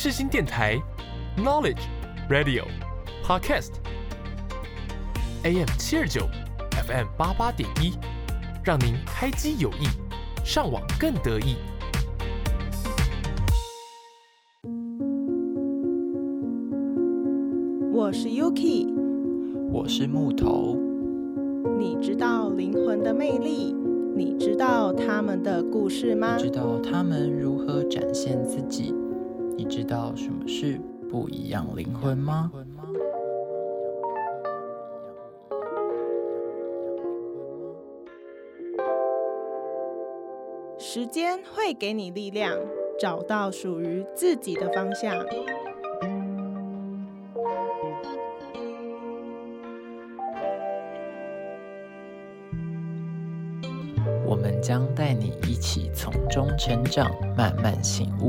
[0.00, 0.80] 世新电台
[1.38, 1.80] ，Knowledge
[2.30, 2.62] Radio
[3.24, 3.72] Podcast
[5.42, 6.20] AM 七二九
[6.86, 7.98] ，FM 八八点一，
[8.62, 9.88] 让您开机有益，
[10.44, 11.56] 上网更得意。
[17.92, 18.94] 我是 Yuki，
[19.72, 20.76] 我是木头。
[21.76, 23.74] 你知道灵魂的魅力？
[24.14, 26.36] 你知道他们的故事吗？
[26.38, 28.94] 知道他们如何展现自己？
[29.58, 32.48] 你知道什么是不一样灵魂吗？
[40.78, 42.56] 时间会给你力量，
[43.00, 45.12] 找到属于自己的方向。
[54.24, 58.28] 我们将带你一起从中成长，慢慢醒悟。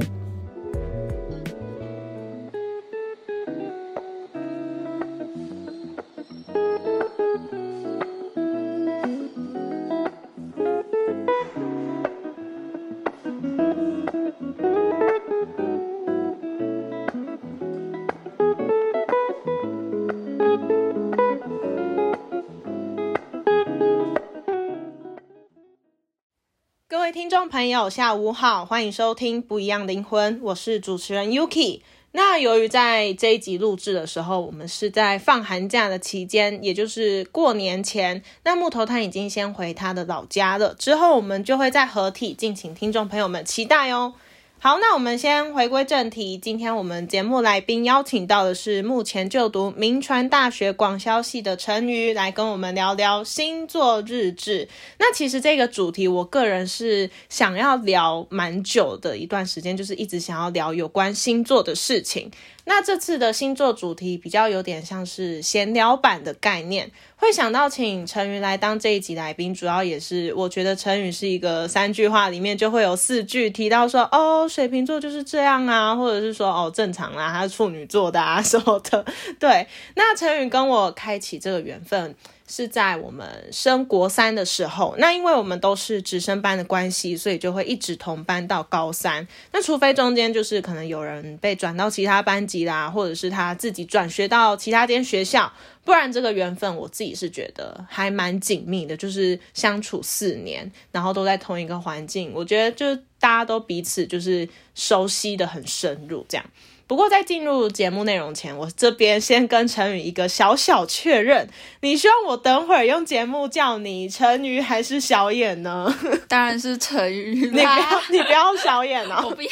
[27.59, 31.81] 朋友，下午好，欢迎收听《不一样灵魂》，我是主持人 Yuki。
[32.13, 44.13] 那由于在这一集录制的时候，我们是在放寒假的期间，也就是过年前，那木头他已经先回他的老家了，之后我们就会再合体，敬请听众朋友们期待哦。
[44.61, 46.37] 好，那我们先回归正题。
[46.37, 54.67] 今天我们节目来宾邀请到的是目前就读明传大学广销系的陈瑜，来跟我们聊聊星座日志。
[54.97, 62.29] 那其实这个主题，我个人是想要聊蛮久的一段时间，就是一直想要聊有关星座的事情。
[62.65, 79.05] 那这次的星座主题比较有点像是闲聊版的概念，会想到请陈宇来当这一集来宾，主要也是我觉得陈宇是一个三句话里面就会有四句提到说哦，水瓶座就是这样啊，或者是说哦正常啦，他是处女座的啊什么的。
[79.39, 82.15] 对，那陈宇跟我开启这个缘分。
[82.49, 89.25] 是在我们升国三的时候，那因为我们都是直升班的关系，所以就会一直同班到高三。
[89.53, 95.53] 那除非中间就是可能有人被转到其他班级啦，或者是他自己转学到其他间学校，
[95.85, 106.45] 不然这个缘分我自己是觉得还蛮紧密的，就是相处四年，然后都在同一个环境，我觉得就大家都彼此就是熟悉的很深入这样。
[106.89, 111.47] 不过在进入节目内容前，我这边先跟陈宇一个小小确认，
[111.81, 115.95] 你希望我等会儿用节目叫你陈宇还是小眼呢？
[116.27, 119.49] 当然是陈宇，你不要你不要小眼啊， 我不要。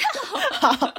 [0.54, 0.94] 好，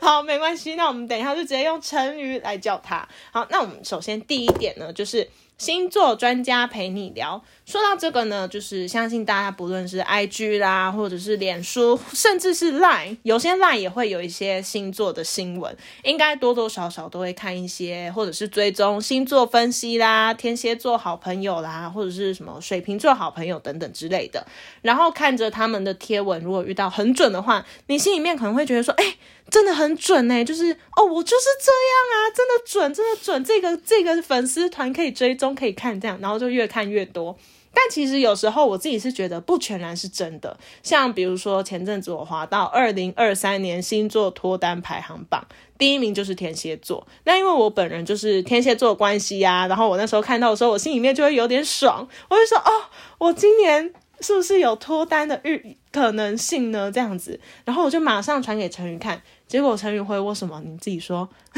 [0.00, 3.06] 好，没关系，那我们等一下就直接用陈宇来叫他。
[3.30, 7.42] 好，那我们首先第一点呢，就是星座专家陪你聊。
[7.64, 15.74] 说到这个呢，就是相信大家不论是 IG 啦，或者是脸书，甚至是 Line，有些 Line 也会有一些星座的新闻，
[16.04, 24.46] 应该多多少少都会看一些，或者是追踪星座分析啦，天蝎座好朋友啦，或者是什么水瓶座好朋友等等之类的。
[24.82, 29.16] 然后看着他们的贴文，如果遇到很准的话，你心里面可能会觉得说，哎，
[29.50, 37.36] 真的很准呢，就是哦，我就是这样啊，真的准，真的准，这个这个粉丝团可以追踪，都可以看这样，然后就越看越多。
[37.72, 45.46] 但其实有时候我自己是觉得不全然是真的，像比如说前阵子我滑到二零二三年星座脱单排行榜，
[45.76, 47.06] 第一名就是天蝎座。
[47.24, 52.70] 那因为我本人就是天蝎座关系呀，然后我那时候看到的时候，我心里面就会有点爽，我就说哦，
[53.18, 56.90] 我今年是不是有脱单的预可能性呢？
[56.90, 59.20] 这样子，然后我就马上传给陈宇看。
[59.46, 60.60] 结果陈宇回我什么？
[60.64, 61.28] 你自己说。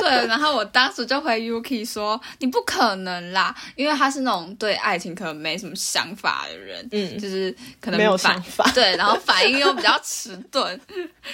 [0.00, 10.80] 对，然后我当时就回 Yuki 说：“你不可能啦，因为他是那种对爱情可能没什么想法的人，嗯，就是可能没有想法， 对，然后反应又比较迟钝，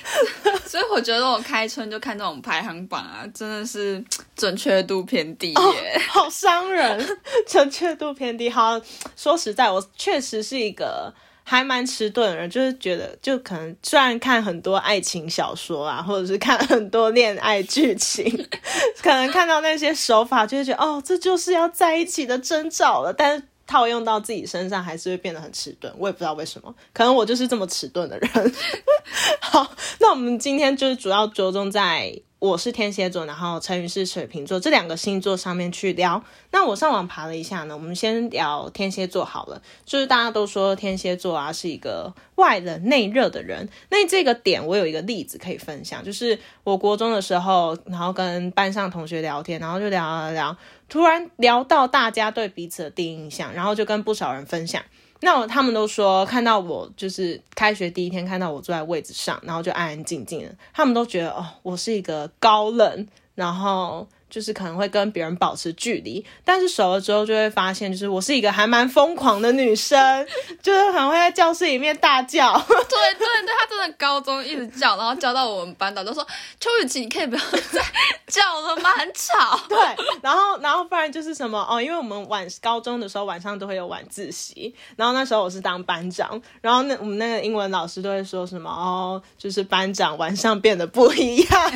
[0.67, 4.03] 所以我觉得我开春就看这种排行榜啊，真的是
[4.37, 8.49] 准确度偏低耶，好伤人，准确度偏低。
[8.51, 8.81] 好，
[9.17, 11.13] 说实在，我确实是一个。
[11.45, 18.25] 还蛮迟钝的人，就是觉得，就可能虽然看很多爱情小说啊，或者是看很多恋爱剧情，
[19.03, 23.13] 可能看到那些手法，就会觉得哦，这就是要在一起的征兆了。
[23.13, 25.93] 但是套用到自己身上，还是会变得很迟钝。
[25.97, 28.31] 我也不知道为什么，可能我就是这么迟钝的人。
[29.41, 32.13] 好，那我们今天就是主要着重在
[32.43, 36.21] 我是天蝎座，然后陈宇是水瓶座，这两个星座上面去聊。
[36.51, 39.63] 那我上网爬了一下呢，我们先聊天蝎座好了。
[39.85, 43.69] 就是大家都说天蝎座啊是一个外冷内热的人。
[43.91, 50.57] 那这个点我有一个例子可以分享，就是我国中的时候，然后跟班上同学聊天，然后就聊聊聊，
[50.89, 54.83] 突然聊到大家对彼此的第一印象，然后就跟不少人分享。
[55.23, 64.07] 那他们都说看到我就是开学第一天看到我坐在位置上，然后就安安静静的，他们都觉得哦，我是一个高冷，然后。
[64.33, 70.27] 就是可能会跟别人保持距离，但是熟了之后就会发现，就是我是一个还蛮疯狂的女生，
[70.63, 72.51] 就是很会在教室里面大叫。
[72.59, 76.27] 对对对，她真的高中一直叫，然后叫到我们班导都说
[76.59, 77.83] ：“邱雨琪，你可以不要再
[78.27, 78.91] 叫了吗？
[78.97, 79.61] 很吵。
[79.69, 79.79] ”对，
[80.23, 91.71] 然后然后不然就是什么哦，因为我们晚高中的时候晚上都会有晚自习，然后那时候我是当班长，然后那我们那个英文老师都会说什么哦，就是班长晚上变得不一样。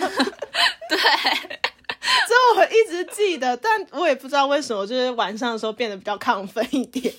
[0.88, 1.60] 对。
[2.56, 7.12] 我一直记得，但我也不知道为什么，就是晚上的时候变得比较亢奋一点。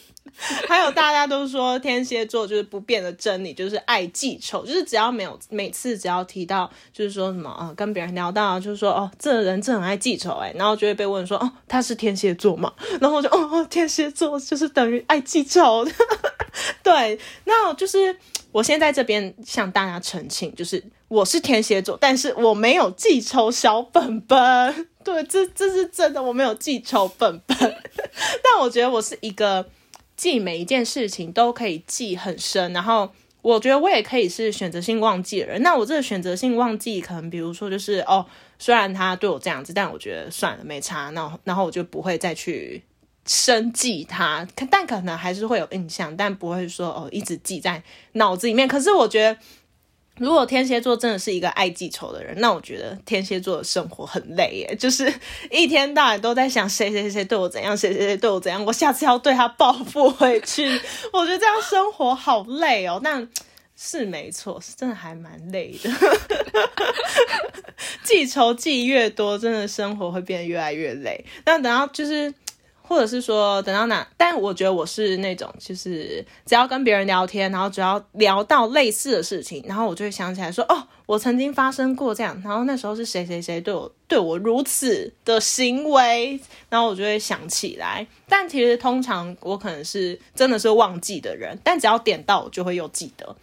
[0.68, 12.72] 还有大家都说天蝎座就是不变的真理，就是爱记仇，就是只要没有每次只要提到，就是说什么啊，跟别人聊到，就是说哦，这个人真很爱记仇哎，然后就会被问说哦，他是天蝎座嘛？
[13.02, 15.88] 然后我就哦，天蝎座就是等于爱记仇。
[16.84, 18.16] 对，那就是
[18.52, 24.88] 我先在这边向大家澄清，就是我是天蝎座，但是我没有记仇小本本。
[25.04, 29.70] 对，这这是真的，我没有记仇本本，但我觉得我是一个
[30.18, 33.10] 记每一件事情都可以记很深，然后
[33.42, 35.62] 我觉得我也可以是选择性忘记的人。
[35.62, 38.26] 那我这个选择性忘记，可能比如说就是哦，
[38.60, 42.84] 虽然他对我这样子，但我觉得算了，没差，那然后我就不会再去
[43.26, 47.82] 深记他，但可能还是会有印象，但不会说哦一直记在
[48.12, 48.68] 脑子里面。
[48.68, 49.40] 可是我觉得。
[50.20, 55.12] 如果天蝎座真的是一个爱记仇的人，那我觉得天蝎座的生活很累耶， 就是
[55.52, 60.68] 一天到晚都在想谁谁谁对我怎样，谁谁谁对我怎样，我下次要对他报复回去。
[61.14, 63.28] 我觉得这样生活好累哦，但
[63.76, 65.90] 是没错，是真的还蛮累的。
[68.04, 71.24] 记仇记越多，真的生活会变得越来越累。
[71.46, 72.34] 那等到就是。
[72.88, 86.40] 或者是说等到哪，但我觉得我是那种，就是只要跟别人聊天，然后只要聊到类似的事情，然后我就会想起来说，哦，我曾经发生过这样，然后那时候是谁谁谁对我对我如此的行为，
[86.70, 88.08] 然后我就会想起来。
[88.30, 93.36] 但其实通常我可能是真的是忘记的人，但只要点到我就会又记得。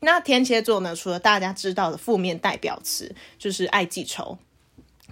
[0.00, 4.36] 那天蝎座呢，除了大家知道的负面代表词就是爱记仇，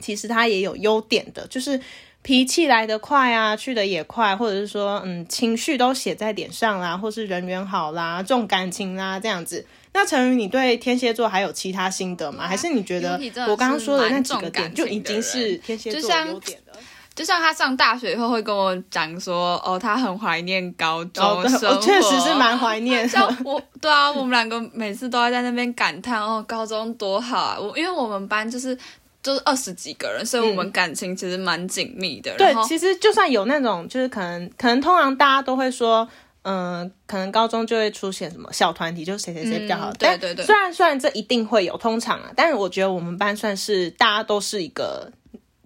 [0.00, 1.80] 其实它也有优点的，就是。
[2.22, 9.64] 脾气来得快啊，去得也快，或者是说，嗯，情绪都写在脸上啦，或是人缘好啦，重感情啦，这样子。
[9.94, 12.46] 那陈宇，你对天蝎座还有其他心得吗？
[12.46, 13.18] 还是你觉得
[13.48, 16.78] 我刚刚说的那几个点就已经是天蝎座优点了？
[17.14, 23.06] 就像他上大学以后会跟我讲说，哦，他很怀念高中生活，确实是蛮怀念。
[23.08, 27.58] 像我，对啊，我们两个每次都要在那边感叹，哦，高中多好啊！
[27.58, 28.76] 我因为我们班就是。
[29.22, 32.34] 就是二十几个人，所以我们感情其实蛮紧密的。
[32.36, 36.08] 对，其实就算有那种，就是可能可能通常大家都会说，
[36.42, 39.92] 嗯，可能高中就会出现什么小团体，就是谁谁谁比较好。
[39.92, 40.44] 对对对。
[40.46, 45.12] 虽然虽然这一定会有，通常啊，但是我觉得我们班算是大家都是一个，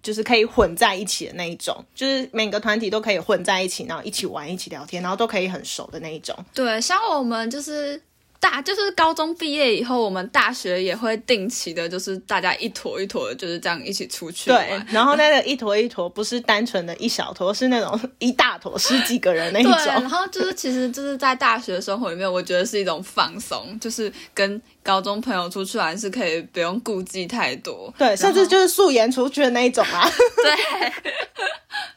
[0.03, 6.35] 就是可以混在一起的那一种，就是每个团体都可以混在一起，然后一起玩、一起聊天，然后都可以很熟的那一种。
[6.53, 8.01] 对，像我们就是。
[8.45, 14.51] 大就是高中毕业以后，我们大学也会定期的，就是大家一坨一坨的，就是这样一起出去。
[14.51, 19.71] 对，然后那个一坨一坨不是单纯的一小坨，是那种一大坨十几个人那一种。
[19.71, 27.91] 对，然后就是其实就是在大学生活里面，我觉得是一种放松，就是跟高中朋友出去玩是可以不用顾忌太多。
[27.97, 30.07] 对，甚至就是素颜出去的那一种啊。
[30.43, 30.93] 对。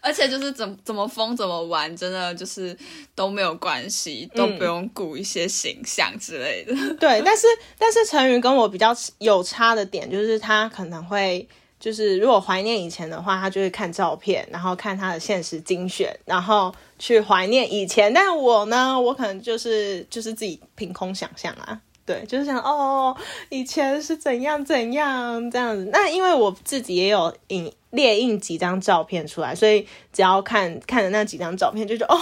[0.01, 2.77] 而且就是怎怎么疯怎么玩，真的就是
[3.15, 6.95] 都没有关系，都不用顾一些形象之类的。
[6.97, 7.47] 对，但是
[7.79, 11.47] 但是陈宇跟我比较有差的点，就是他可能会
[11.81, 18.13] 就是如果怀念以前的话，他就会看照片，然后看他的现实精选，然后去怀念以前。
[18.13, 21.81] 但我呢，我可能就是就是自己凭空想象啊。
[22.05, 23.15] 对，就是想哦，
[23.51, 25.91] 以前是怎样怎样这样子。
[25.93, 32.19] 那因为我自己也有影列印几张照片出来，所以只要看看的那几张照片，就觉得哦，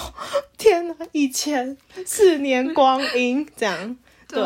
[0.58, 3.96] 天哪，以前四年光阴这样，
[4.28, 4.42] 对，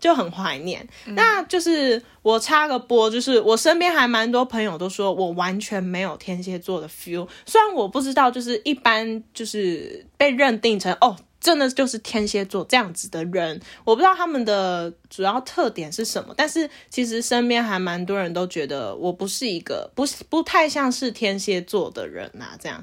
[0.00, 0.86] 就很怀念。
[1.06, 7.28] 那就是我插个播，就是我身边还蛮多朋友都说我完全没有天蝎座的 feel。
[7.46, 11.16] 虽然我不知道，就是一般就是被认定成哦。
[11.40, 13.60] 真的就是天蝎座这样子的人。
[13.84, 22.82] 我不知道他们的主要特点是什么，但是其实身边还蛮多人都觉得我不是一个不不太像是天蝎座的人呐，这样。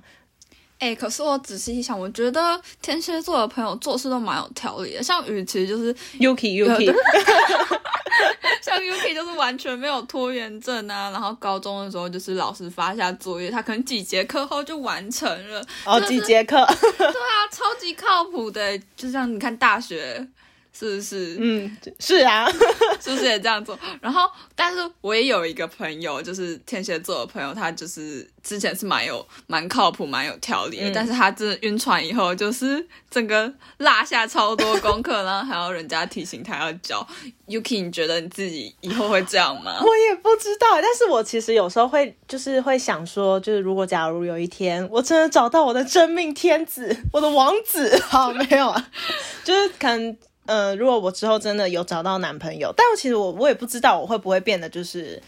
[0.82, 5.04] 哎，可是我仔细一想，我觉得天蝎座的朋友做事都蛮有条理的。
[5.04, 6.92] 像雨其实就是 Yuki Yuki，
[8.64, 11.12] 像 Yuki 就是完全没有拖延症啊。
[11.12, 15.64] 然后高中的时候就是老师发下作业，他可能几节课后就完成了。
[15.86, 16.58] 哦，几节课？
[16.98, 18.76] 对啊，超级靠谱的。
[18.96, 20.28] 就像你看大学。
[20.74, 21.38] 是不是？
[21.40, 22.50] 嗯，是啊，
[23.02, 23.78] 是不是也这样做？
[24.02, 30.92] 然后，但是我也有一个朋友，就是天蝎座的朋友，他就是之前是蛮有、蛮靠谱、蛮有条理的。
[30.94, 37.06] 但是他真的晕船以后，就是整个落下超多功课，然后还要人家提醒他要交。
[37.48, 39.76] Yuki，你觉得你自己以后会这样吗？
[39.84, 48.90] 我也不知道，但是我其实有时候会，就是会想说，就是如果假如有一天我真的找到我的真命天子，我的王子， 好没有啊，
[49.44, 50.18] 就是可能。
[50.48, 55.22] 嗯，如果我之后真的有找到男朋友，但其实我我也不知道我会不会变得就是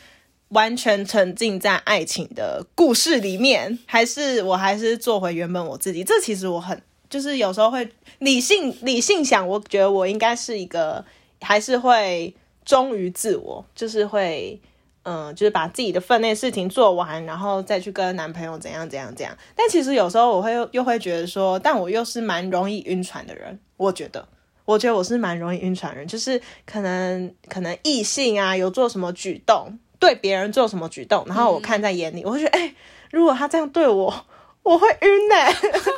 [0.50, 6.03] 完全沉浸在爱情的故事里面，还是我还是做回原本我自己。
[6.03, 7.88] 这其实我很就是有时候会
[8.20, 11.05] 理性理性想，我觉得我应该是一个
[11.41, 12.34] 还是会
[12.65, 14.60] 忠于自我，就是会
[15.03, 19.38] 嗯，就是把自己的分内事情做完，然后再去跟男朋友怎样怎样怎样。
[19.55, 24.27] 但其实有时候我会又会觉得说，但我又是蛮容易晕船的人，我觉得。
[24.65, 32.74] 我觉得我是蛮容易晕船人，就是可能可能异性啊有做什么举动，对别人做什么举动，然后我看在眼里，我会觉得，哎，
[33.12, 34.25] 如果他这样对我，
[34.63, 35.36] 我会晕呢，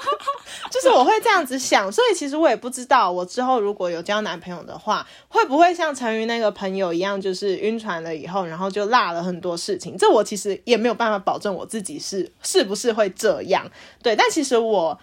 [0.72, 1.92] 就是我会这样子想。
[1.92, 9.96] 所以其实我也不知道，我之后如果有交男朋友的话，会不会像陈瑜那个朋友一样，就是晕船了以后，然后就落了很多事情。
[9.96, 13.70] 这我其实也没有办法保证我自己是是不是会这样。
[14.02, 15.00] 对，但其实我。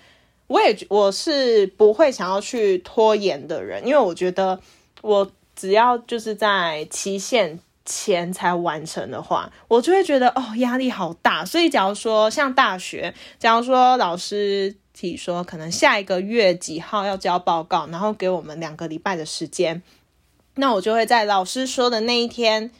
[0.52, 4.60] 我也我是不会想要去拖延的人，因为我觉得
[5.00, 11.42] 我只要就是在期限前才完成的话，我就会觉得哦压力好大。
[11.42, 19.82] 所以假如说像大学，假如说老师提说可能下一个月几号要交报告，然后给我们两个礼拜的时间，
[20.56, 22.70] 那我就会在老师说的那一天，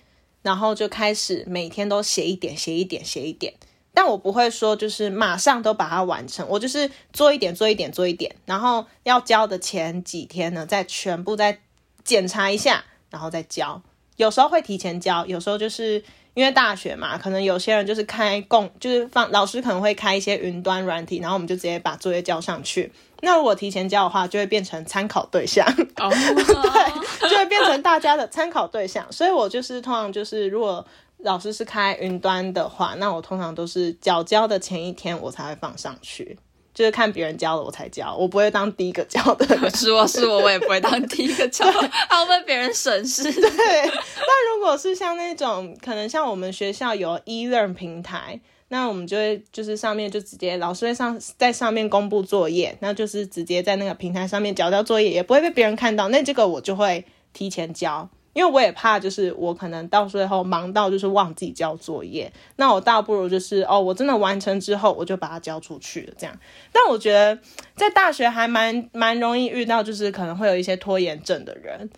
[0.42, 3.54] 然后就开始每天都写一点，写一点，写一点。
[3.94, 11.60] 但我不会说，就是马上都把它完成，我就是做一点，做一点，做一点，然后要交的前几天呢，再全部再
[12.02, 13.82] 检查一下，然后再交。
[14.16, 22.90] 有时候会提前交，有时候就是因为大学嘛，可能有些人就是开共，就是放老师可能会开一些云端软体，然后我们就直接把作业交上去。
[23.20, 29.06] 那如果提前交的话，就会变成参考对象， 对，就会变成大家的参考对象。
[29.12, 30.82] 所以我就是通常就是如果。
[31.22, 36.36] 老师是开云端的话，那我通常都是交交的前一天我才会放上去，
[36.74, 39.46] 就是看别人交了我才交，我不会当第一个交的。
[39.70, 41.64] 是我是我，我也不会当第一个交，
[42.10, 43.22] 要被别人审视。
[43.22, 56.08] 对，那如果是像那种可能像我们学校有 eLearn 平台，那我们就会就是上面就直接老师会上在上面公布作业，那就是直接在那个平台上面交交作业，也不会被别人看到。
[56.08, 58.08] 那这个我就会提前交。
[58.32, 66.34] 因为我也怕，就是我可能到最后忙到就是忘记交作业，那我倒不如就是哦，我真的完成之后我就把它交出去了，这样。
[66.72, 67.38] 但我觉得
[67.74, 71.90] 在大学还蛮蛮容易遇到，就是可能会有一些拖延症的人，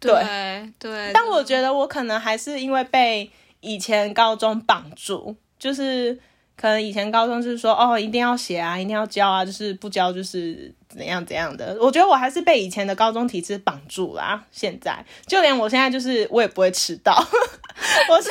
[0.00, 1.10] 对对。
[1.12, 3.30] 但我觉得我可能还是因为被
[3.60, 6.18] 以前高中绑住，就是。
[6.56, 11.76] 可能以前高中就是说哦，一定要写啊，一定要交啊，就是不交就是怎样怎样的。
[11.80, 14.44] 我觉得我还是被以前的高中体制绑住啦。
[14.50, 17.14] 现在就连我现在就是我也不会迟到，
[18.08, 18.30] 我是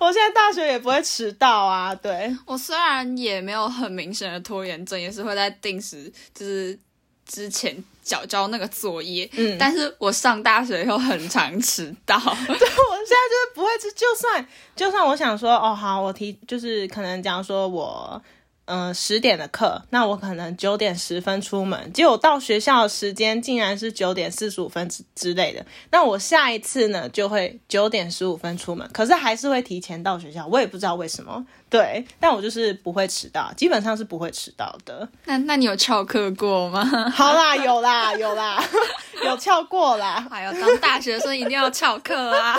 [0.00, 1.94] 我现在大学也不会迟到啊。
[1.94, 6.78] 对我虽然也没有很明显的拖延症，也是会在定时就是
[7.28, 7.84] 之前。
[8.08, 18.18] 交交那个作业，嗯，但是我上大学以后很常迟到， 对我现在就是不会，就算就算我想说，哦，好，我提就是可能假如说我。
[18.70, 25.64] 嗯，十点的课，那我可能九点十分出门，结果到学校的时间竟然是九点四十五分之之类的。
[25.90, 31.46] 那我下一次呢，就会九点十五分出门，可是还是会提前到学校，我也不知道为什么。
[31.70, 35.08] 对，但我就是不会迟到，基本上是不会迟到的。
[35.24, 36.84] 那那你有翘课过吗？
[37.10, 38.62] 好啦，有啦，有啦，
[39.24, 40.26] 有翘过啦。
[40.30, 42.54] 哎呦当大学生一定要翘课啊。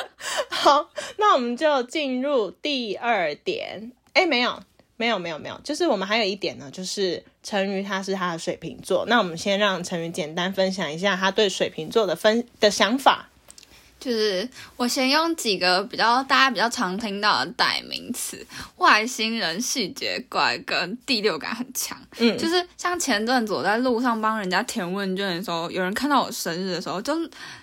[0.48, 0.88] 好，
[1.18, 3.92] 那我们就进入第二点。
[4.14, 4.60] 哎，没有。
[5.00, 13.29] 没有没有没有，就是我们还有一点呢，就是陈瑜他是他的水瓶座，那我们先让陈瑜简单分享一下他对水瓶座的分的想法。
[14.00, 18.44] 就是我先用几个比较大家比较常听到的代名词：
[18.78, 21.96] 外星人、细节怪跟第六感很强。
[22.18, 27.14] 嗯，就是像前阵子我在路上帮人家填问卷的时候，有人看到我生日的时候，就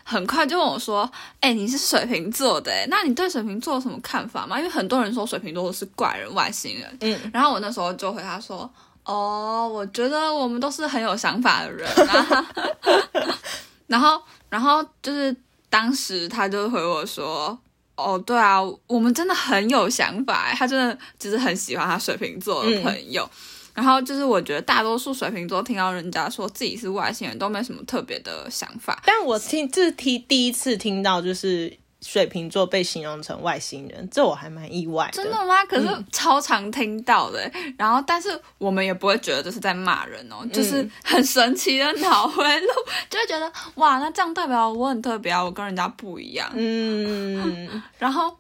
[0.04, 6.98] 很快就问我说：“哎、你是水瓶座的，哎，那你对水瓶座有什么看法吗？”因为很多人说水瓶座是怪人、外星人。
[7.02, 8.72] 嗯，然后我那时候就回他说
[9.04, 12.48] ：“哦，我觉得我们都是很有想法的人啊。
[13.88, 15.36] ”然后，然后就是
[15.70, 17.58] 当时他就回我说
[17.96, 23.30] ：“哦，对啊，我们真的很有想法欸。”他真的就是很喜欢他水瓶座的朋友。
[23.74, 29.00] 然后就是我觉得大多数水瓶座听到人家说自己是外星人，都没什么特别的想法。
[29.06, 35.12] 但我听这是听第一次听到，就是水瓶座被形容成外星人，这我还蛮意外的。
[35.14, 35.66] 真的吗？
[35.66, 42.68] 可是超常听到的欸、然后但是我们也不会觉得这是在骂人哦，就是很神奇的脑回路，
[43.10, 46.50] 就会觉得哇，那这样代表我很特别啊，我跟人家不一样。
[46.54, 48.38] 嗯， 然后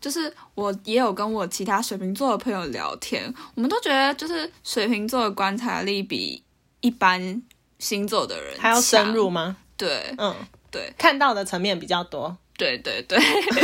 [0.00, 6.42] 就是我也有跟我其他水瓶座的朋友聊天，我们都觉得就是水瓶座的观察力比
[6.80, 7.42] 一般
[7.80, 9.28] 星座的人还要深入。
[9.28, 9.56] 吗？
[9.76, 10.34] 对嗯，
[10.70, 12.36] 对看到的层面比较多。
[12.60, 13.18] 对对对，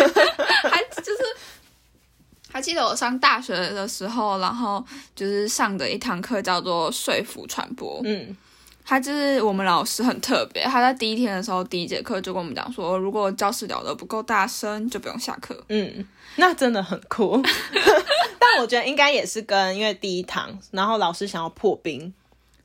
[0.70, 1.18] 还就是
[2.50, 4.82] 还记得我上大学的时候，然后
[5.14, 8.34] 就是上的一堂课叫做说服传播，嗯
[8.88, 15.60] 他就是我们老师很特别，他在第一天的时候第一节课就跟我们讲说，如果教室聊得不够大声，就不用下课。
[15.68, 17.42] 嗯，那真的很酷。
[18.38, 22.14] 但我觉得应该也是跟因为第一堂，然后老师想要破冰，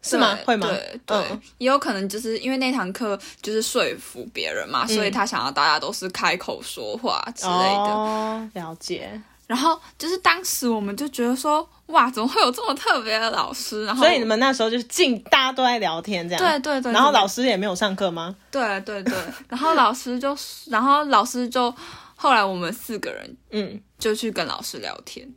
[0.01, 0.37] 是吗？
[0.45, 0.67] 会吗？
[0.67, 7.93] 对对，嗯也有可能就是因为那堂课就是说服别人嘛，所以他想要大家都是开口说话之类的。
[7.93, 9.21] 哦，了解。
[9.47, 13.83] 然后就是当时我们就觉得说，哇，怎么会有这么特别的老师？
[13.83, 16.41] 然后所以你们那时候就是进，大家都在聊天这样。
[16.41, 18.33] 对对对，然后老师也没有上课吗？
[18.49, 19.13] 对对对，
[19.49, 20.33] 然后老师就，
[20.67, 21.73] 然后老师就
[22.15, 25.27] 后来我们四个人嗯就去跟老师聊天。
[25.27, 25.35] 嗯，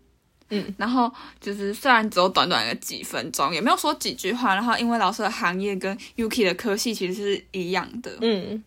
[0.76, 8.62] 然后就是虽然只有短短的几分钟，也没有说几句话，然后因为老师的行业跟 Yuki 的科系其实是一样的，嗯。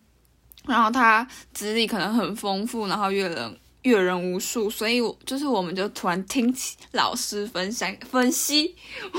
[0.66, 8.74] 然后他资历可能很丰富，然后阅人阅人无数，所以我就是我们就突然听起老师分享分析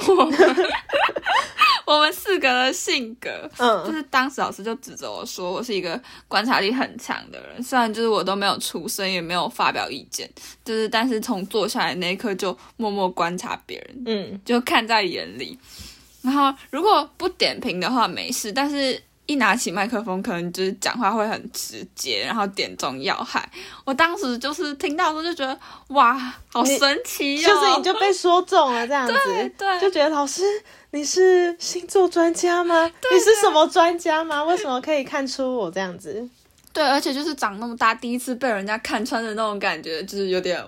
[0.08, 0.38] 我们
[1.86, 3.86] 我们四个的性格，嗯。
[3.86, 10.30] 就嗯是当时老师就指着我说我是一个观察力很强的人，虽然就是我都没有出声，也没有发表意见，
[10.64, 14.42] 就是但是从坐下来那一刻就默默观察别人，嗯。
[14.46, 15.58] 就看在眼里。
[16.22, 23.48] 然后如果不点评的话没事，但是一拿起麦克风，可能就是讲话会很直接，然后点中要害。
[23.86, 26.18] 我当时就是听到的时候就觉得哇，
[26.52, 27.62] 好神奇就哦！
[27.62, 30.42] 是你就被说中了这样子，对对就觉得老师
[30.90, 32.92] 你是星座专家吗？
[33.12, 34.44] 你是什么专家吗？
[34.44, 36.28] 为什么可以看出我这样子？
[36.74, 40.60] 对，而且就是长那么大，第一次被人家看穿的那种感觉，就是有点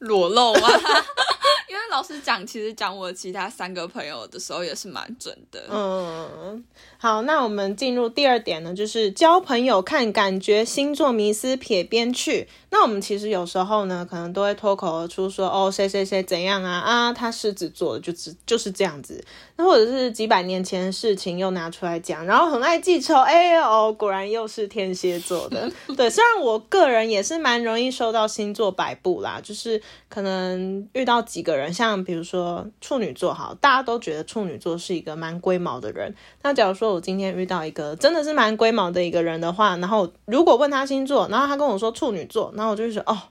[0.00, 0.68] 裸露嘛。
[1.68, 5.64] 因为老师讲，其实讲我其他三个朋友的时候也是蛮准的。
[5.70, 6.62] 嗯，
[6.98, 12.48] 好，那我们进入第二点呢，就是交朋友看感觉，星座迷思撇边去。
[12.70, 19.24] 那我们其实有时候呢，可能都会脱口而出说，哦，谁谁谁怎样啊啊，他狮子座就只就是这样子。
[19.56, 25.70] 那或者是几百年前的事情又拿出来讲，然后很爱记仇，哎哦，果然又是天蝎座的。
[25.96, 36.14] 对，虽然我个人也是蛮容易受到星座摆布啦，就是可能遇到几个人，像比如说处女座，好，大家都觉得处女座是一个蛮龟毛的人。
[36.42, 43.22] 那假如说我今天遇到一个真的是蛮龟毛的一个人的话，然后如果问他星座，然后他跟我说处女座，然后我就会说哦。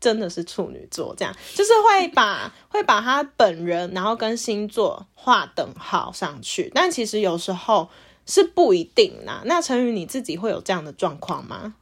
[0.00, 7.88] 真的是处女座，这样就是会把会把他本人，然后跟星座划等号上去，但其实有时候
[8.26, 9.40] 是不一定啦。
[9.46, 11.74] 那陈宇你自己会有这样的状况吗？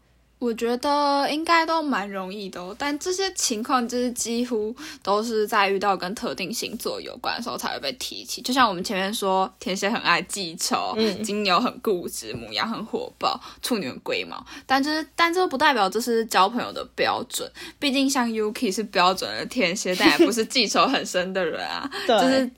[0.42, 8.42] 我觉得应该都蛮容易的、哦，但这些情况就是几乎都是在遇到跟特定星座有关的时候才会被提起。
[8.42, 14.44] 就像我们前面说，天蝎很爱记仇，嗯金牛很固执，母羊很火爆，处女很龟毛。
[14.66, 17.48] 但就是，但这不代表这是交朋友的标准。
[17.78, 21.88] 毕竟像 Yuki 是标准的天蝎，但也不是记仇很深的人啊。
[22.05, 22.50] 对就是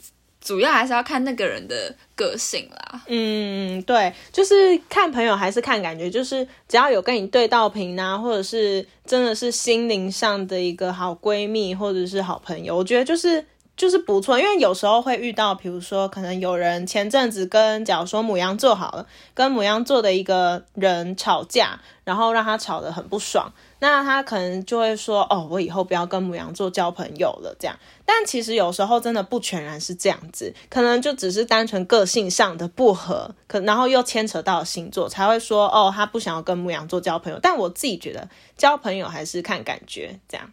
[0.45, 3.01] 主要还是要看那个人的个性啦。
[3.07, 13.43] 嗯，对，就是看朋友还是看感觉，就是只要有跟你对到频啊，或者是真的是心灵上的一个好闺蜜或者是好朋友，我觉得就是
[13.75, 14.39] 就是不错。
[14.39, 23.51] 因为有时候会遇到，比如说可能有人前阵子跟假如说母羊座好了，跟母羊座的一个人吵架，然后让他吵得很不爽。
[23.87, 27.79] 那他可能就会说，哦，我以后不要跟母羊座交朋友了，这样。
[28.07, 37.39] 但其实有时候真的不全然是这样子，可能就只是单纯个性上的不合，可然后又牵扯到星座，才会说，哦，他不想要跟母羊座交朋友。
[37.43, 40.51] 但我自己觉得，交朋友还是看感觉，这样。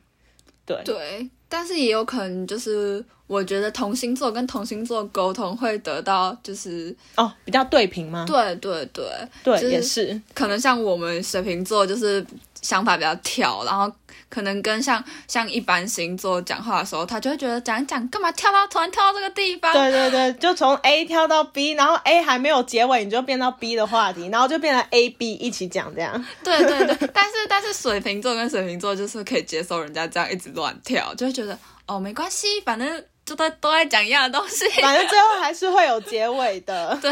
[0.65, 8.26] 对对，但是也有可能就是，我觉得同星座跟同星座沟通会得到就是，哦，比较对平吗？
[8.28, 9.06] 对对对，
[9.44, 10.22] 对，就是也是。
[10.34, 12.26] 可能像我们水瓶座就是
[12.62, 13.91] 想法比较跳，然后
[14.30, 26.26] 可能跟像像一般星座讲话的时候，他就会觉得讲一讲干嘛跳到突然跳到这个地方，对对对，就从 A 跳到 B，然后 A 还没有结尾，你就变到 B 的话题，然后就变成 A、B 一起讲这样。
[26.43, 34.67] 对对对，但是但是水瓶座跟水瓶座就是可以接受人家这样一直乱跳，就会觉得哦没关系，反正就都都在讲一样的东西。
[34.82, 36.98] 反正最后还是会有结尾的。
[37.02, 37.12] 对，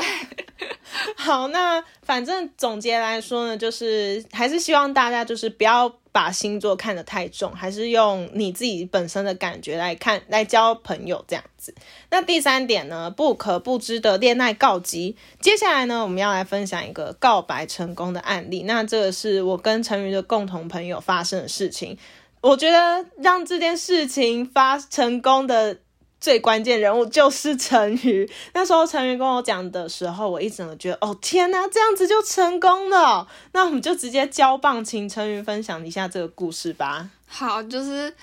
[1.15, 11.73] 好，那反正总结来说呢，就是还是希望大家就是不要把星座看得太重，还是用你自己本身的感觉来看来交朋友这样子。
[12.09, 15.15] 那第三点呢，不可不知的恋爱告急。
[15.39, 18.63] 接下来呢，我们要来分享一个告白成功的案例。
[18.63, 21.97] 那这个是我跟陈宇的共同朋友发生的事情。
[22.41, 25.77] 我觉得让这件事情发成功的
[26.19, 28.29] 最关键人物就是陈瑜。
[28.53, 33.27] 那时候陈瑜跟我讲的时候，我一整个觉得，哦天哪，这样子就成功了哦。
[33.53, 37.09] 那我们就直接交棒，请陈瑜分享一下这个故事吧。
[37.27, 38.13] 好，就是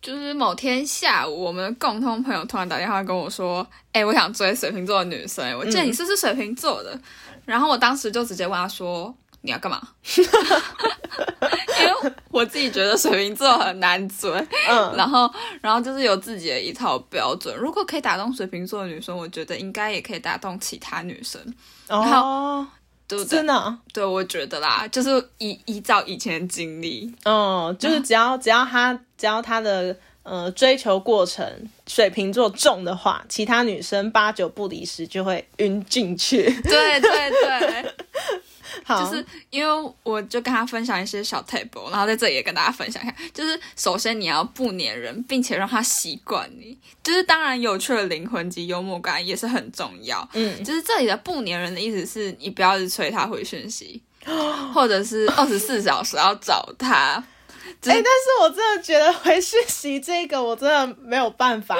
[0.00, 6.98] 就是某天下午，我们的共同朋友突然打电话跟我说：“哎、我想追水瓶座的女生，我记得你是不是水瓶座的？”
[7.44, 9.80] 然后我当时就直接问他说：“你要干嘛？”
[11.76, 14.30] 因为我自己觉得水瓶座很难追，
[14.68, 15.30] 嗯，然后
[15.60, 17.54] 然后就是有自己的一套标准。
[17.56, 21.40] 如果可以打动水瓶座的女生，我觉得应该也可以打动其他女生，
[21.88, 22.66] 哦，
[23.06, 23.46] 对不对真？
[23.46, 31.44] 的哦，对，我觉得啦，就是依依照以前的经历，嗯，就是只要只要他只要他的呃追求过程
[31.86, 36.44] 水瓶座重的话，其他女生八九不离十就会晕进去。
[36.62, 37.94] 对对对。
[38.84, 43.14] 好，就是因为我就跟他分享一些小 table，然后在这里也跟大家分享一下。
[43.32, 46.76] 就是首先你要不粘人，并且让他习惯你。
[47.02, 50.26] 就是当然有趣的灵魂及幽默感也是很重要。
[50.32, 54.02] 嗯，就是这里的不粘人的意思是你不要一直催他回讯息，
[54.74, 57.22] 或者是二十四小时要找他。
[57.86, 61.76] 哎、但是我真的觉得回讯息这个我真的没有办法。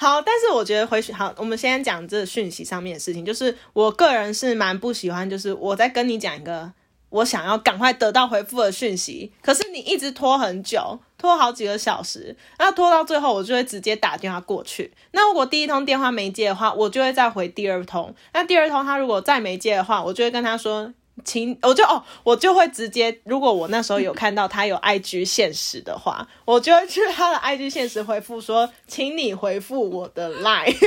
[0.00, 3.24] 好，但是我觉得回去好，我们先讲这讯息上面的事情。
[3.24, 6.72] 就是我个人是蛮不喜欢，就是我在跟你讲一个
[7.08, 14.92] 我想要赶快得到回复的讯息，可是你一直拖很久，拖好几个小时，那拖到最后我就会直接打电话过去。
[15.10, 18.14] 那如果第一通电话没接的话，我就会再回第二通。
[18.32, 20.94] 那第二通他如果再没接的话，我就会跟他说。
[21.24, 30.74] 请，我就哦，我就会直接，如果我那时候有看到他有 IG 现实的话，我就会去他的 IG 现实回复说，请你回复我的 line。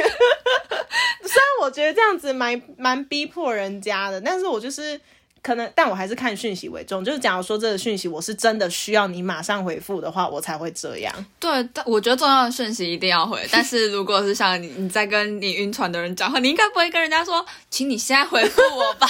[1.24, 5.00] 虽然我觉得这样子蛮蛮逼迫人家的，但是我就是
[5.41, 7.06] 可能，但我还是看讯息为重。
[7.06, 11.13] 就是假如说这个讯息我是真的需要你马上回复的话，我才会这样。
[11.39, 13.39] 对，但我觉得重要的讯息一定要回。
[13.52, 19.08] 但是如果是像你你在跟你晕船的人讲话，你应该不会跟人家说，请你现在回复我吧，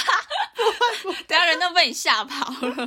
[1.26, 2.86] 等下人都被你吓跑了。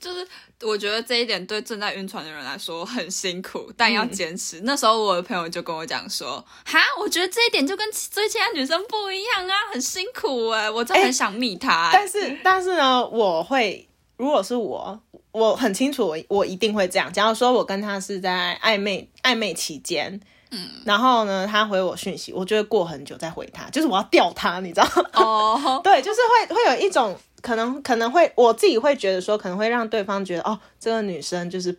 [0.00, 0.26] 就是
[0.60, 4.60] 我觉得这一点对正在晕船的人来说很辛苦，但要坚持。
[4.64, 15.00] 那时候我的朋友就跟我讲说，哈，我觉得这一点就跟追其他女生不一样啊，很辛苦哎、我真的很想密他、欸但是但是呢，我会如果是我，
[15.32, 17.10] 我很清楚我我一定会这样。
[17.10, 20.20] 假如说我跟他是在暧昧暧昧期间。
[20.56, 25.10] 嗯，然后呢，他回我讯息，我就会过很久再回他，就是我要吊他，你知道吗？
[25.14, 31.76] 哦， 对，就是会会有一种可能，可能会我自己会觉得说，可能会让对方觉得哦，这个女生就是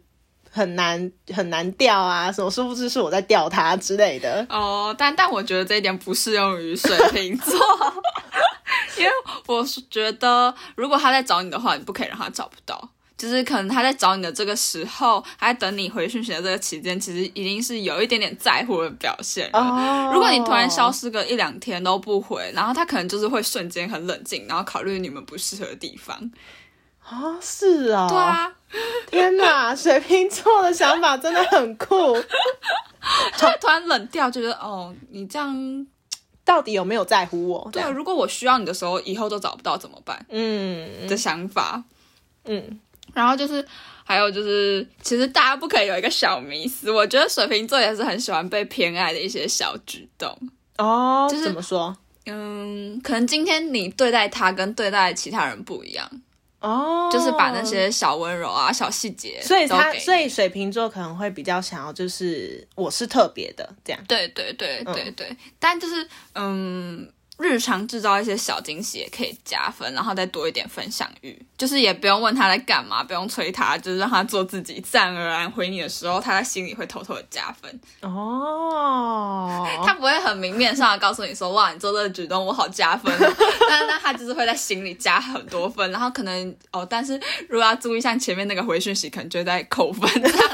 [0.51, 4.45] 很难很难钓啊，什么殊不知是我在吊他之类的。
[4.49, 7.53] 哦，但但我觉得这一点不适用于水瓶座，
[8.97, 9.11] 因为
[9.47, 12.89] 我是觉得如果他在找你的话，你不可以让他找不到。
[13.25, 19.59] 就是可能他在找你的这个时候，他在等你回讯息的这个期间，其实已经是有一点点在乎的表现了。
[19.59, 26.31] 哦如果你突然消失个一两天都不回，然后他可能就是会瞬间很冷静，然后考虑你们不适合的地方。
[27.01, 28.53] 啊，是啊、对啊，
[29.07, 32.15] 天哪， 水瓶座的想法真的很酷，
[33.37, 35.87] 就突然冷掉，就觉得哦，你这样
[36.43, 37.69] 到底有没有在乎我？
[37.71, 40.23] 对，这样如果我需要你的时候，以后都找不到怎么办？
[40.29, 41.83] 嗯的想法。
[42.47, 42.79] 嗯，
[43.15, 43.65] 然后就是
[44.03, 50.37] 还有就是，其实大家不可以有一个小迷思，我觉得水瓶座也是很喜欢被偏爱的一些小举动。
[50.77, 51.97] 哦，就是怎么说？
[52.27, 56.09] 嗯，可能今天你对待他跟对待其他人不一样，
[56.59, 64.03] 哦，就是把那些小温柔啊、小细节所以，他所以水瓶座可能会比较想要就是我是特别的这样。
[64.07, 83.13] 对对对对对，但就是嗯，日常制造一些小惊喜也可以加分，然后再多一点分享欲，就是也不用问他在干嘛，不用催他，就是让他做自己，自然而然回你的时候，他在心里会偷偷的加分， 哦，他不会很明面上的告诉你说哇，你做这个举动我好加分。
[83.13, 83.35] 哦，
[83.67, 87.19] 但那他就是会在心里加很多分，然后可能哦，但是
[87.49, 90.49] 如果要注意像前面那个回讯息，可能就在扣分这样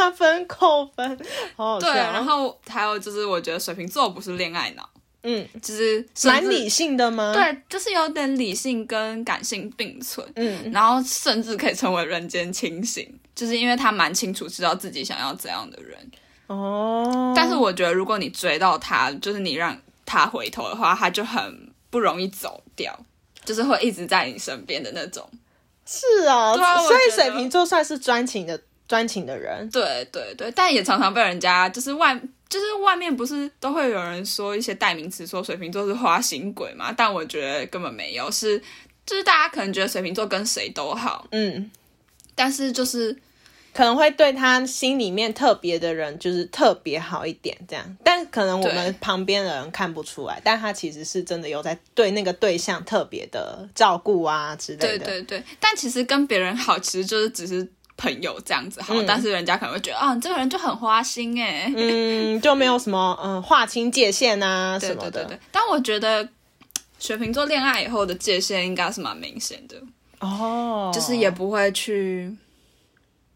[0.00, 1.18] 加分扣分，
[1.56, 1.92] 好好笑。
[1.92, 4.88] 对，然后还有就是我觉得水瓶座不是恋爱脑。
[5.22, 16.10] 嗯，就是蛮理性的吗？，对，就是有点理性跟感性并存，嗯，然后甚至可以成为人间清醒，就是因为他蛮清楚知道自己想要怎样的人。
[16.46, 22.98] 哦，但是我觉得，如果你追到他，就是你让他回头的话，他就很不容易走掉，
[23.44, 25.28] 就是会一直在你身边的那种。
[25.84, 28.58] 是啊所以水瓶座算是专情的
[28.90, 29.70] 专情的人。
[29.70, 32.12] 对对对，但也常常被人家就是外
[32.48, 36.92] 就是外面不是都会有人说一些代名词，说水瓶座是花心鬼嘛？
[36.92, 38.60] 但我觉得根本没有，是
[39.06, 41.70] 就是大家可能觉得水瓶座跟谁都好，嗯，
[42.34, 43.16] 但是就是
[43.72, 47.96] 可能会对他心里面特别的人，就是特别好一点，这样。
[48.02, 55.04] 但可能我们旁边的人看不出来，但他其实是真的有在对那个对象特别的照顾啊之类的对的。
[55.04, 57.64] 对对，但其实跟别人好，其实就是只是
[58.00, 59.04] 朋友这样子好，嗯。
[59.06, 65.10] 但是人家可能会觉得啊，你这个人就很花心哎、嗯，就没有什么嗯划清界限啊 对什么的。
[65.10, 66.26] 对对对，但我觉得
[66.98, 69.76] 水瓶座恋爱以后的界限应该是蛮明显的，
[70.20, 72.34] 哦，就是也不会去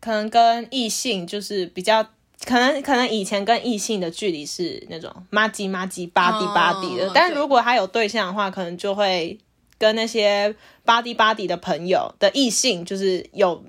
[0.00, 2.02] 可能跟异性就是比较，
[2.44, 9.38] 可能可能以前跟异性的距离是那种妈鸡妈鸡巴迪巴迪的，但如果他有对象的话，可能就会
[9.78, 13.64] 跟那些巴迪巴迪的朋友的异性，就是有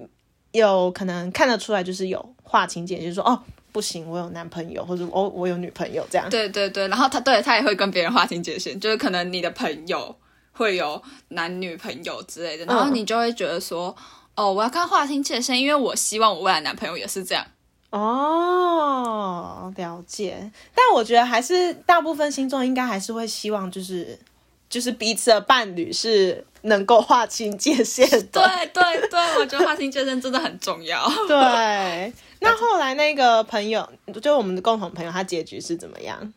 [0.57, 3.41] 有可能看得出来，就是有划清界限，就是说哦。
[3.71, 6.29] 不行，我有男朋友，或者我我有女朋友这样。
[6.29, 10.15] 对对对，然后他对他也会跟别人划清界限，就是可能你的朋友
[10.53, 13.93] 会有男女朋友之类的，然后嗯你就会觉得说，
[14.35, 17.45] 哦，我要跟他划清界限，因为我希望我未来男朋友也是这样。
[17.89, 20.49] 哦，了解。
[20.73, 24.17] 但我觉得还是大部分星座应该还是会希望，就是
[24.69, 28.21] 就是彼此的伴侣是能够划清界限的。
[28.31, 31.07] 对对对，我觉得划清界限真的很重要。
[31.27, 33.87] 对， 那后来那个朋友，
[34.21, 36.33] 就我们的共同朋友，他结局是怎么样？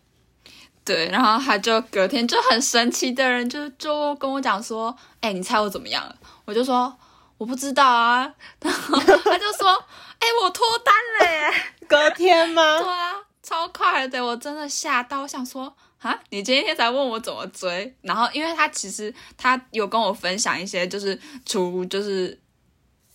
[0.85, 6.15] 对，然后他就隔天就很神奇的人就就跟我讲说，哎、你猜我怎么样了？
[6.45, 6.95] 我就说
[7.37, 9.71] 我不知道啊， 然后他就说，
[10.19, 11.51] 哎、我脱单了耶！
[11.87, 12.79] 隔天吗？
[12.81, 13.13] 对啊，
[13.43, 15.75] 超快的，我真的吓到，我想说。
[16.01, 16.19] 啊！
[16.31, 22.39] 你今天才问我怎么追，然后因为他其实他有跟我分享一些就是除就是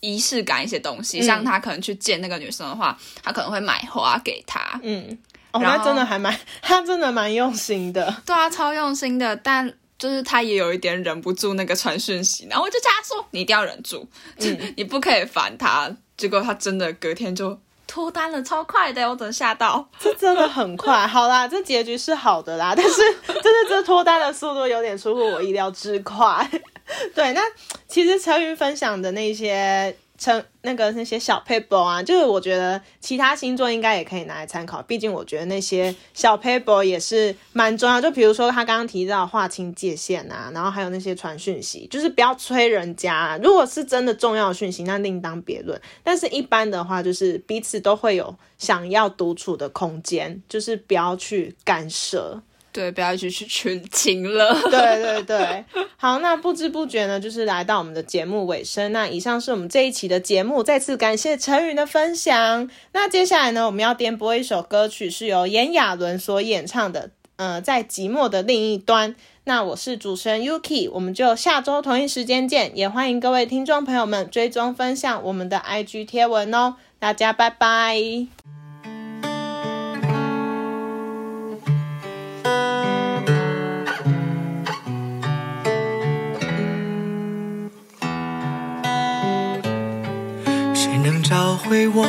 [0.01, 5.17] 仪式感一些东西，嗯像他可能去见那个女生的话，他可能会买花给她，嗯，
[5.51, 8.21] 哦，然后真的还蛮， 他真的蛮用心的。
[8.25, 14.05] 对啊，超用心的，但就是他也有一点忍不住那个传讯息，然后我就叫他说：“你一定要忍住，
[14.39, 17.57] 嗯 你不可以烦他。”结果他真的隔天就
[17.93, 19.87] 脱单了，超快的，我真的吓到。
[20.01, 21.05] 这真的很快。
[21.05, 22.95] 好啦，这结局是好的啦，但是
[23.27, 26.49] 真的这脱单的速度有点出乎我意料之快。
[27.13, 27.41] 对，那
[27.87, 37.99] 其实陈云分享的那些成那个那些小 paper 啊，就是我觉得其他星座应该也可以拿来参考，毕竟我觉得那些小 paper 也是蛮重要。
[37.99, 45.77] 就比如说他刚刚提到划清界限啊，然后还有那些传讯息，就是不要催人家、如果是真的重要讯息，那另当别论。
[46.01, 52.41] 但是一般的话，就是彼此都会有想要独处的空间，就是不要去干涉。
[52.73, 54.51] 对，不要一起去群情了。
[54.69, 55.63] 对对对，
[55.95, 58.91] 好，那不知不觉呢，就是来到我们的节目尾声。
[58.91, 62.67] 那以上是我们这一期的节目，再次感谢陈宇的分享。
[62.91, 69.15] 那接下来呢，我们要点播一首歌曲，是由炎亚纶所演唱的，呃，在寂寞的另一端。
[69.45, 76.77] 那我是主持人 Yuki，我们就下周同一时间见，也欢迎各位听众朋友们追踪分享我们的 IG 贴文哦。
[76.97, 78.62] 大家拜拜。
[91.73, 92.05] 为我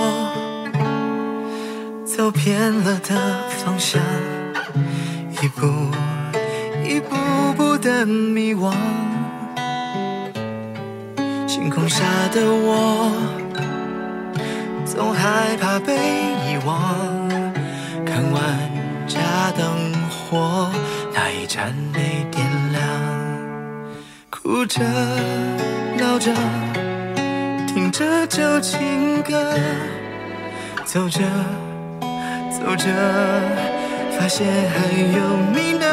[2.05, 3.99] 走偏了的方向？
[5.41, 5.67] 一步
[6.85, 7.17] 一步
[7.57, 8.75] 步的迷惘，
[11.49, 13.11] 星空下的我
[14.85, 15.97] 总害怕被
[16.47, 17.27] 遗忘。
[18.05, 18.43] 看万
[19.09, 20.71] 家灯火，
[21.15, 22.83] 那一盏没点亮，
[24.29, 24.83] 哭着
[25.97, 26.31] 闹着，
[27.97, 29.55] 着旧情歌，
[30.85, 31.21] 走着
[32.51, 32.89] 走着，
[34.19, 35.21] 发现还有
[35.55, 35.87] 你呢，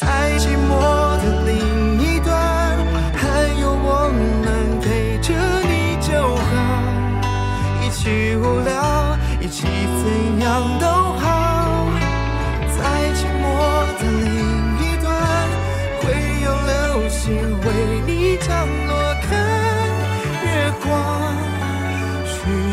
[0.00, 1.54] 在寂寞的另
[2.00, 2.76] 一端，
[3.14, 6.50] 还有我们陪着你就好，
[7.80, 9.68] 一起无聊，一起
[10.02, 11.01] 怎样都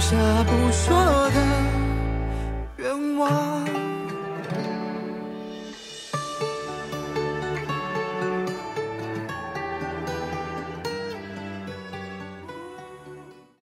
[0.10, 1.39] 下不说的。